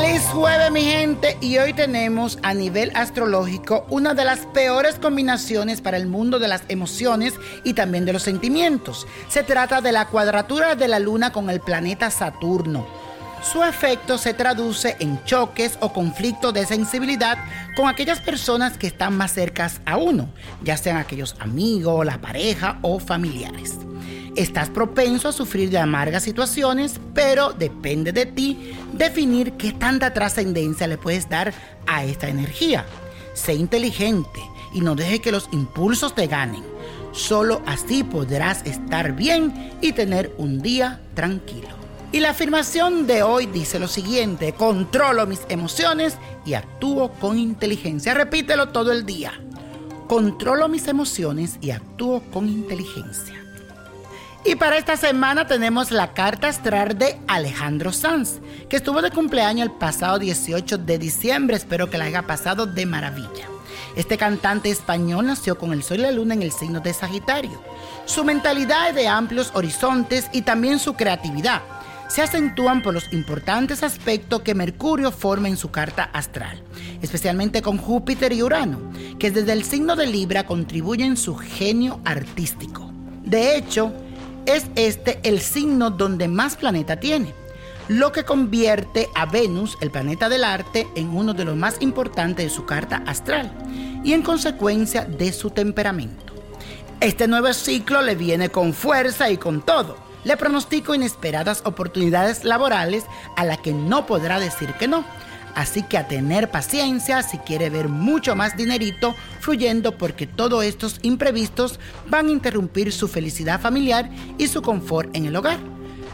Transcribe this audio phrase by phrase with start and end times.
[0.00, 5.80] Feliz jueves mi gente y hoy tenemos a nivel astrológico una de las peores combinaciones
[5.80, 9.08] para el mundo de las emociones y también de los sentimientos.
[9.28, 12.86] Se trata de la cuadratura de la luna con el planeta Saturno.
[13.42, 17.36] Su efecto se traduce en choques o conflictos de sensibilidad
[17.74, 20.28] con aquellas personas que están más cercas a uno,
[20.62, 23.87] ya sean aquellos amigos, la pareja o familiares.
[24.38, 30.86] Estás propenso a sufrir de amargas situaciones, pero depende de ti definir qué tanta trascendencia
[30.86, 31.52] le puedes dar
[31.88, 32.86] a esta energía.
[33.34, 34.38] Sé inteligente
[34.72, 36.62] y no deje que los impulsos te ganen.
[37.10, 41.70] Solo así podrás estar bien y tener un día tranquilo.
[42.12, 46.16] Y la afirmación de hoy dice lo siguiente, controlo mis emociones
[46.46, 48.14] y actúo con inteligencia.
[48.14, 49.32] Repítelo todo el día.
[50.06, 53.47] Controlo mis emociones y actúo con inteligencia.
[54.48, 58.38] Y para esta semana tenemos la carta astral de Alejandro Sanz,
[58.70, 61.54] que estuvo de cumpleaños el pasado 18 de diciembre.
[61.54, 63.46] Espero que la haya pasado de maravilla.
[63.94, 67.62] Este cantante español nació con el sol y la luna en el signo de Sagitario.
[68.06, 71.60] Su mentalidad es de amplios horizontes y también su creatividad
[72.08, 76.62] se acentúan por los importantes aspectos que Mercurio forma en su carta astral,
[77.02, 78.80] especialmente con Júpiter y Urano,
[79.18, 82.90] que desde el signo de Libra contribuyen su genio artístico.
[83.24, 83.92] De hecho,
[84.48, 87.34] es este el signo donde más planeta tiene,
[87.86, 92.46] lo que convierte a Venus, el planeta del arte, en uno de los más importantes
[92.46, 93.52] de su carta astral
[94.02, 96.32] y en consecuencia de su temperamento.
[97.00, 103.04] Este nuevo ciclo le viene con fuerza y con todo le pronostico inesperadas oportunidades laborales
[103.36, 105.04] a las que no podrá decir que no.
[105.54, 110.98] Así que a tener paciencia si quiere ver mucho más dinerito fluyendo porque todos estos
[111.02, 111.78] imprevistos
[112.08, 115.58] van a interrumpir su felicidad familiar y su confort en el hogar.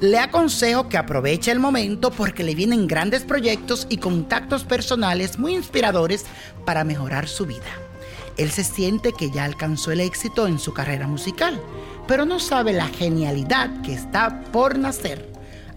[0.00, 5.54] Le aconsejo que aproveche el momento porque le vienen grandes proyectos y contactos personales muy
[5.54, 6.24] inspiradores
[6.64, 7.60] para mejorar su vida.
[8.38, 11.60] Él se siente que ya alcanzó el éxito en su carrera musical
[12.10, 15.30] pero no sabe la genialidad que está por nacer.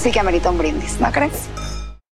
[0.00, 1.59] sí que amerita un brindis, ¿no crees?